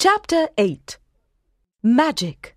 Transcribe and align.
Chapter 0.00 0.48
8 0.56 0.96
Magic, 1.82 2.54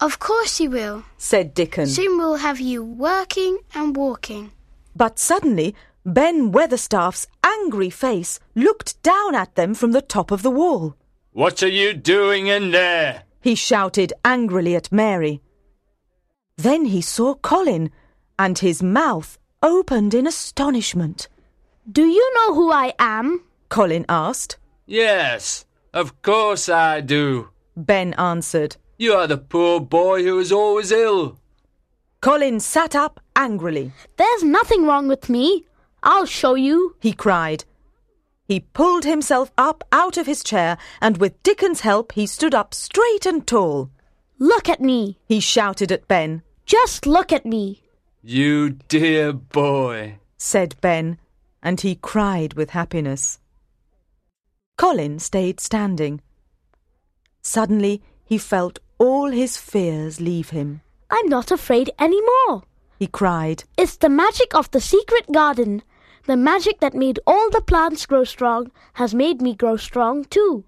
Of 0.00 0.18
course 0.18 0.58
he 0.58 0.66
will. 0.66 1.04
said 1.16 1.54
Dickon. 1.54 1.86
Soon 1.86 2.18
we'll 2.18 2.38
have 2.38 2.58
you 2.58 2.82
working 2.82 3.58
and 3.74 3.96
walking. 3.96 4.50
But 4.96 5.20
suddenly, 5.20 5.76
Ben 6.04 6.50
Weatherstaff's 6.50 7.28
angry 7.44 7.90
face 7.90 8.40
looked 8.56 9.00
down 9.04 9.36
at 9.36 9.54
them 9.54 9.72
from 9.72 9.92
the 9.92 10.02
top 10.02 10.32
of 10.32 10.42
the 10.42 10.50
wall. 10.50 10.96
What 11.30 11.62
are 11.62 11.68
you 11.68 11.94
doing 11.94 12.48
in 12.48 12.72
there? 12.72 13.22
He 13.40 13.54
shouted 13.54 14.12
angrily 14.24 14.74
at 14.74 14.90
Mary. 14.90 15.42
Then 16.56 16.86
he 16.86 17.00
saw 17.00 17.34
Colin, 17.34 17.92
and 18.36 18.58
his 18.58 18.82
mouth 18.82 19.38
opened 19.62 20.12
in 20.12 20.26
astonishment. 20.26 21.28
Do 21.88 22.04
you 22.04 22.34
know 22.34 22.54
who 22.54 22.72
I 22.72 22.94
am? 22.98 23.44
Colin 23.68 24.04
asked. 24.08 24.56
Yes, 24.86 25.66
of 25.92 26.20
course 26.22 26.68
I 26.68 27.00
do. 27.00 27.50
Ben 27.76 28.14
answered. 28.14 28.76
You 28.98 29.14
are 29.14 29.26
the 29.26 29.38
poor 29.38 29.80
boy 29.80 30.24
who 30.24 30.38
is 30.38 30.50
always 30.52 30.90
ill. 30.90 31.38
Colin 32.20 32.58
sat 32.60 32.96
up 32.96 33.20
angrily. 33.36 33.92
There's 34.16 34.42
nothing 34.42 34.86
wrong 34.86 35.06
with 35.06 35.28
me. 35.28 35.64
I'll 36.02 36.26
show 36.26 36.54
you. 36.54 36.96
he 37.00 37.12
cried. 37.12 37.64
He 38.46 38.60
pulled 38.60 39.04
himself 39.04 39.52
up 39.58 39.84
out 39.92 40.16
of 40.16 40.26
his 40.26 40.42
chair, 40.42 40.78
and 41.00 41.18
with 41.18 41.40
Dickon's 41.42 41.80
help, 41.82 42.12
he 42.12 42.26
stood 42.26 42.54
up 42.54 42.72
straight 42.72 43.26
and 43.26 43.46
tall. 43.46 43.90
Look 44.38 44.68
at 44.68 44.80
me. 44.80 45.18
He 45.26 45.38
shouted 45.40 45.92
at 45.92 46.08
Ben. 46.08 46.42
Just 46.64 47.06
look 47.06 47.32
at 47.32 47.44
me. 47.44 47.82
You 48.22 48.70
dear 48.88 49.32
boy. 49.32 50.18
said 50.38 50.76
Ben, 50.80 51.18
and 51.62 51.80
he 51.80 51.94
cried 51.94 52.54
with 52.54 52.70
happiness. 52.70 53.38
Colin 54.78 55.18
stayed 55.18 55.58
standing. 55.58 56.22
Suddenly, 57.42 58.00
he 58.24 58.38
felt 58.38 58.78
all 58.98 59.28
his 59.28 59.56
fears 59.56 60.20
leave 60.20 60.50
him. 60.50 60.82
I'm 61.10 61.28
not 61.28 61.50
afraid 61.50 61.90
any 61.98 62.20
more, 62.22 62.62
He 62.98 63.06
cried. 63.08 63.64
It's 63.76 63.96
the 63.96 64.08
magic 64.08 64.54
of 64.54 64.70
the 64.70 64.80
secret 64.80 65.30
garden. 65.32 65.82
The 66.26 66.36
magic 66.36 66.80
that 66.80 66.94
made 66.94 67.18
all 67.26 67.50
the 67.50 67.60
plants 67.60 68.06
grow 68.06 68.24
strong 68.24 68.70
has 68.94 69.14
made 69.14 69.40
me 69.42 69.54
grow 69.54 69.76
strong 69.76 70.24
too. 70.24 70.64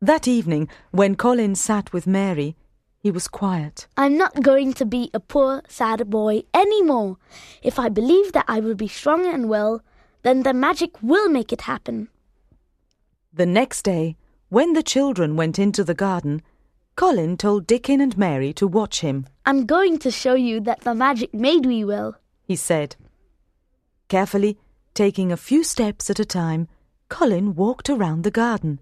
That 0.00 0.28
evening, 0.28 0.68
when 0.90 1.16
Colin 1.16 1.54
sat 1.54 1.92
with 1.92 2.06
Mary, 2.06 2.56
he 2.98 3.10
was 3.10 3.28
quiet. 3.28 3.86
I'm 3.96 4.16
not 4.18 4.42
going 4.42 4.72
to 4.74 4.84
be 4.84 5.10
a 5.14 5.20
poor, 5.20 5.62
sad 5.68 6.10
boy 6.10 6.42
any 6.52 6.82
more. 6.82 7.16
If 7.62 7.78
I 7.78 7.88
believe 7.88 8.32
that 8.32 8.46
I 8.48 8.60
will 8.60 8.74
be 8.74 8.88
strong 8.88 9.26
and 9.26 9.48
well, 9.48 9.82
then 10.22 10.42
the 10.42 10.52
magic 10.52 11.02
will 11.02 11.28
make 11.28 11.52
it 11.52 11.62
happen. 11.62 12.08
The 13.38 13.46
next 13.46 13.82
day, 13.82 14.16
when 14.48 14.72
the 14.72 14.82
children 14.82 15.36
went 15.36 15.60
into 15.60 15.84
the 15.84 15.94
garden, 15.94 16.42
Colin 16.96 17.36
told 17.36 17.68
Dickon 17.68 18.00
and 18.00 18.18
Mary 18.18 18.52
to 18.54 18.66
watch 18.66 19.00
him. 19.00 19.26
I'm 19.46 19.64
going 19.64 20.00
to 20.00 20.10
show 20.10 20.34
you 20.34 20.58
that 20.62 20.80
the 20.80 20.92
magic 20.92 21.32
made 21.32 21.64
me 21.64 21.84
well. 21.84 22.16
he 22.42 22.56
said. 22.56 22.96
Carefully, 24.08 24.58
taking 24.92 25.30
a 25.30 25.36
few 25.36 25.62
steps 25.62 26.10
at 26.10 26.18
a 26.18 26.24
time, 26.24 26.66
Colin 27.08 27.54
walked 27.54 27.88
around 27.88 28.24
the 28.24 28.32
garden. 28.32 28.80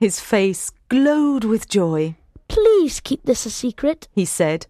His 0.00 0.18
face 0.18 0.70
glowed 0.88 1.44
with 1.44 1.68
joy. 1.68 2.16
Please 2.48 3.00
keep 3.00 3.24
this 3.24 3.44
a 3.44 3.50
secret. 3.50 4.08
He 4.12 4.24
said, 4.24 4.66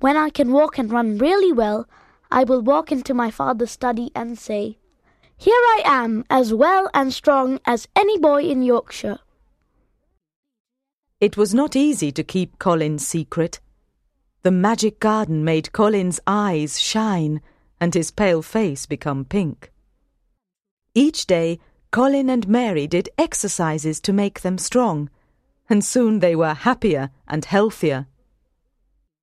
When 0.00 0.16
I 0.16 0.28
can 0.30 0.50
walk 0.50 0.76
and 0.76 0.90
run 0.90 1.18
really 1.18 1.52
well, 1.52 1.88
I 2.32 2.42
will 2.42 2.62
walk 2.62 2.90
into 2.90 3.14
my 3.14 3.30
father's 3.30 3.70
study 3.70 4.10
and 4.16 4.36
say, 4.36 4.78
Here 5.36 5.52
I 5.54 5.82
am, 5.84 6.24
as 6.30 6.52
well 6.52 6.88
and 6.94 7.12
strong 7.12 7.60
as 7.64 7.88
any 7.94 8.18
boy 8.18 8.42
in 8.42 8.62
Yorkshire. 8.62 9.18
It 11.20 11.36
was 11.36 11.54
not 11.54 11.76
easy 11.76 12.12
to 12.12 12.24
keep 12.24 12.58
Colin's 12.58 13.06
secret. 13.06 13.60
The 14.42 14.50
magic 14.50 15.00
garden 15.00 15.44
made 15.44 15.72
Colin's 15.72 16.20
eyes 16.26 16.80
shine 16.80 17.40
and 17.80 17.94
his 17.94 18.10
pale 18.10 18.42
face 18.42 18.86
become 18.86 19.24
pink. 19.24 19.72
Each 20.94 21.26
day, 21.26 21.58
Colin 21.90 22.30
and 22.30 22.48
Mary 22.48 22.86
did 22.86 23.08
exercises 23.18 24.00
to 24.00 24.12
make 24.12 24.40
them 24.40 24.58
strong, 24.58 25.10
and 25.68 25.84
soon 25.84 26.20
they 26.20 26.34
were 26.34 26.54
happier 26.54 27.10
and 27.28 27.44
healthier. 27.44 28.06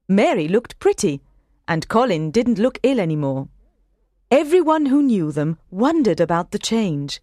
Mary 0.08 0.48
looked 0.48 0.80
pretty, 0.80 1.22
and 1.68 1.88
Colin 1.88 2.32
didn't 2.32 2.60
look 2.60 2.80
ill 2.84 3.00
anymore. 3.00 3.48
Everyone 4.34 4.88
who 4.88 5.04
knew 5.04 5.32
them 5.32 5.60
wondered 5.70 6.20
about 6.20 6.50
the 6.50 6.58
change. 6.58 7.22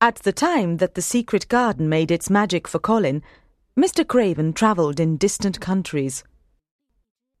At 0.00 0.14
the 0.22 0.32
time 0.32 0.76
that 0.76 0.94
the 0.94 1.02
secret 1.02 1.48
garden 1.48 1.88
made 1.88 2.12
its 2.12 2.30
magic 2.30 2.68
for 2.68 2.78
Colin, 2.78 3.24
Mr. 3.76 4.06
Craven 4.06 4.52
travelled 4.52 5.00
in 5.00 5.16
distant 5.16 5.60
countries. 5.60 6.22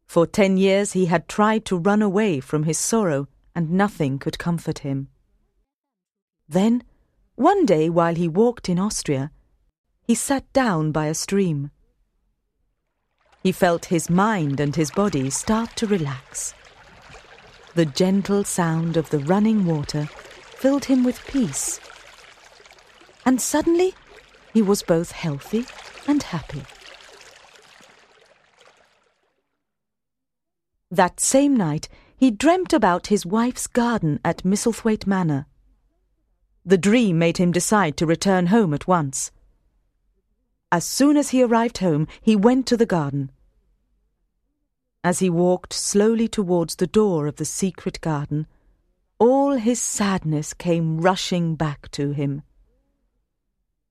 For 0.08 0.26
ten 0.26 0.56
years 0.56 0.94
he 0.94 1.06
had 1.06 1.28
tried 1.28 1.64
to 1.66 1.78
run 1.78 2.02
away 2.02 2.40
from 2.40 2.64
his 2.64 2.78
sorrow, 2.78 3.28
and 3.54 3.70
nothing 3.70 4.18
could 4.18 4.40
comfort 4.40 4.80
him. 4.80 5.06
Then, 6.48 6.82
one 7.36 7.64
day 7.64 7.88
while 7.88 8.16
he 8.16 8.26
walked 8.26 8.68
in 8.68 8.80
Austria, 8.80 9.30
he 10.02 10.16
sat 10.16 10.52
down 10.52 10.90
by 10.90 11.06
a 11.06 11.14
stream. 11.14 11.70
He 13.44 13.52
felt 13.52 13.84
his 13.84 14.10
mind 14.10 14.58
and 14.58 14.74
his 14.74 14.90
body 14.90 15.30
start 15.30 15.76
to 15.76 15.86
relax. 15.86 16.54
The 17.78 17.86
gentle 17.86 18.42
sound 18.42 18.96
of 18.96 19.10
the 19.10 19.20
running 19.20 19.64
water 19.64 20.06
filled 20.42 20.86
him 20.86 21.04
with 21.04 21.24
peace. 21.28 21.78
And 23.24 23.40
suddenly, 23.40 23.94
he 24.52 24.60
was 24.60 24.82
both 24.82 25.12
healthy 25.12 25.64
and 26.04 26.20
happy. 26.20 26.64
That 30.90 31.20
same 31.20 31.56
night, 31.56 31.88
he 32.16 32.32
dreamt 32.32 32.72
about 32.72 33.06
his 33.06 33.24
wife's 33.24 33.68
garden 33.68 34.18
at 34.24 34.44
Misselthwaite 34.44 35.06
Manor. 35.06 35.46
The 36.64 36.78
dream 36.78 37.16
made 37.16 37.38
him 37.38 37.52
decide 37.52 37.96
to 37.98 38.06
return 38.06 38.46
home 38.46 38.74
at 38.74 38.88
once. 38.88 39.30
As 40.72 40.84
soon 40.84 41.16
as 41.16 41.30
he 41.30 41.44
arrived 41.44 41.78
home, 41.78 42.08
he 42.20 42.34
went 42.34 42.66
to 42.66 42.76
the 42.76 42.86
garden. 42.86 43.30
As 45.08 45.20
he 45.20 45.30
walked 45.30 45.72
slowly 45.72 46.28
towards 46.28 46.76
the 46.76 46.86
door 46.86 47.26
of 47.28 47.36
the 47.36 47.46
secret 47.46 47.98
garden, 48.02 48.46
all 49.18 49.52
his 49.52 49.80
sadness 49.80 50.52
came 50.52 51.00
rushing 51.00 51.54
back 51.54 51.90
to 51.92 52.10
him. 52.10 52.42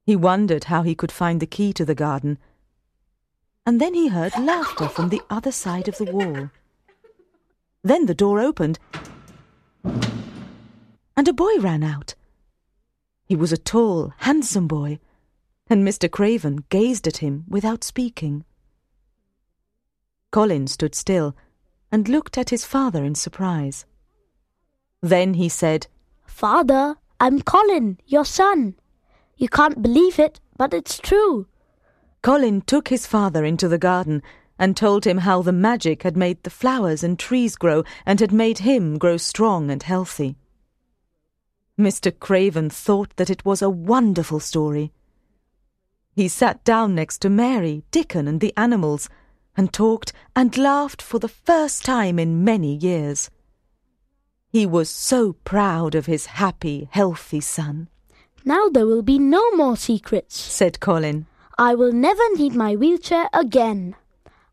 He 0.03 0.15
wondered 0.15 0.65
how 0.65 0.83
he 0.83 0.93
could 0.93 1.11
find 1.11 1.39
the 1.39 1.47
key 1.47 1.73
to 1.73 1.83
the 1.85 1.95
garden, 1.95 2.37
and 3.65 3.81
then 3.81 3.95
he 3.95 4.09
heard 4.09 4.37
laughter 4.37 4.87
from 4.87 5.09
the 5.09 5.23
other 5.27 5.51
side 5.51 5.87
of 5.87 5.97
the 5.97 6.05
wall. 6.05 6.51
Then 7.81 8.05
the 8.05 8.13
door 8.13 8.39
opened, 8.39 8.77
and 9.83 11.27
a 11.27 11.33
boy 11.33 11.57
ran 11.57 11.81
out. 11.81 12.13
He 13.25 13.35
was 13.35 13.51
a 13.51 13.57
tall, 13.57 14.13
handsome 14.17 14.67
boy, 14.67 14.99
and 15.67 15.83
Mr. 15.83 16.11
Craven 16.11 16.65
gazed 16.69 17.07
at 17.07 17.17
him 17.17 17.45
without 17.47 17.83
speaking. 17.83 18.45
Colin 20.31 20.67
stood 20.67 20.93
still 20.93 21.35
and 21.91 22.09
looked 22.09 22.37
at 22.37 22.49
his 22.49 22.65
father 22.65 23.03
in 23.03 23.15
surprise. 23.15 23.85
Then 25.01 25.35
he 25.35 25.49
said, 25.49 25.87
Father, 26.25 26.95
I'm 27.19 27.41
Colin, 27.41 27.99
your 28.05 28.25
son. 28.25 28.75
You 29.37 29.47
can't 29.47 29.81
believe 29.81 30.19
it, 30.19 30.39
but 30.57 30.73
it's 30.73 30.99
true. 30.99 31.47
Colin 32.21 32.61
took 32.61 32.89
his 32.89 33.05
father 33.05 33.45
into 33.45 33.67
the 33.67 33.77
garden 33.77 34.21
and 34.59 34.75
told 34.75 35.05
him 35.05 35.19
how 35.19 35.41
the 35.41 35.51
magic 35.51 36.03
had 36.03 36.17
made 36.17 36.43
the 36.43 36.49
flowers 36.49 37.03
and 37.03 37.17
trees 37.17 37.55
grow 37.55 37.83
and 38.05 38.19
had 38.19 38.31
made 38.31 38.59
him 38.59 38.97
grow 38.97 39.17
strong 39.17 39.69
and 39.69 39.83
healthy. 39.83 40.35
Mr. 41.79 42.11
Craven 42.17 42.69
thought 42.69 43.15
that 43.17 43.29
it 43.29 43.45
was 43.45 43.61
a 43.61 43.69
wonderful 43.69 44.39
story. 44.39 44.91
He 46.15 46.27
sat 46.27 46.63
down 46.63 46.95
next 46.95 47.19
to 47.19 47.29
Mary, 47.29 47.83
Dickon, 47.91 48.27
and 48.27 48.41
the 48.41 48.53
animals, 48.57 49.09
and 49.57 49.73
talked 49.73 50.13
and 50.35 50.55
laughed 50.57 51.01
for 51.01 51.19
the 51.19 51.27
first 51.27 51.83
time 51.83 52.19
in 52.19 52.43
many 52.43 52.75
years. 52.75 53.29
He 54.49 54.65
was 54.65 54.89
so 54.89 55.33
proud 55.33 55.95
of 55.95 56.05
his 56.05 56.27
happy, 56.27 56.87
healthy 56.91 57.41
son, 57.41 57.89
Now 58.45 58.69
there 58.69 58.85
will 58.85 59.01
be 59.01 59.19
no 59.19 59.51
more 59.51 59.75
secrets. 59.75 60.39
said 60.39 60.79
Colin. 60.79 61.25
I 61.57 61.75
will 61.75 61.91
never 61.91 62.23
need 62.35 62.53
my 62.55 62.75
wheelchair 62.75 63.27
again. 63.33 63.95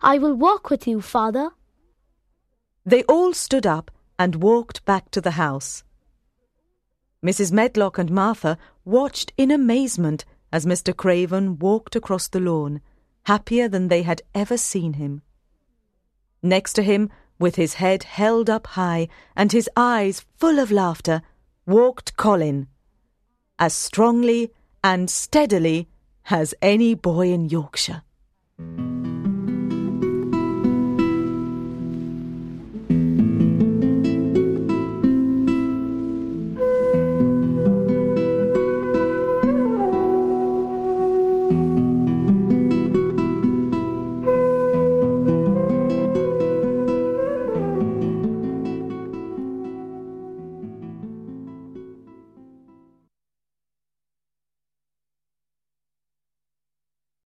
I 0.00 0.18
will 0.18 0.34
walk 0.34 0.70
with 0.70 0.88
you, 0.88 1.00
father. 1.00 1.50
They 2.84 3.04
all 3.04 3.32
stood 3.34 3.66
up 3.66 3.90
and 4.18 4.42
walked 4.42 4.84
back 4.84 5.10
to 5.12 5.20
the 5.20 5.32
house. 5.32 5.84
Mrs. 7.24 7.52
Medlock 7.52 7.98
and 7.98 8.10
Martha 8.10 8.58
watched 8.84 9.32
in 9.36 9.50
amazement 9.50 10.24
as 10.52 10.66
Mr. 10.66 10.94
Craven 10.94 11.58
walked 11.58 11.96
across 11.96 12.28
the 12.28 12.40
lawn, 12.40 12.80
happier 13.24 13.68
than 13.68 13.88
they 13.88 14.02
had 14.02 14.22
ever 14.34 14.56
seen 14.56 14.94
him. 14.94 15.22
Next 16.42 16.74
to 16.74 16.82
him, 16.82 17.10
with 17.38 17.56
his 17.56 17.74
head 17.74 18.04
held 18.04 18.48
up 18.48 18.66
high 18.68 19.08
and 19.34 19.50
his 19.50 19.68
eyes 19.76 20.24
full 20.36 20.58
of 20.58 20.70
laughter, 20.70 21.22
walked 21.66 22.16
Colin, 22.16 22.68
as 23.58 23.72
strongly 23.72 24.52
and 24.82 25.10
steadily 25.10 25.88
as 26.30 26.54
any 26.60 26.94
boy 26.94 27.32
in 27.32 27.48
Yorkshire. 27.48 28.02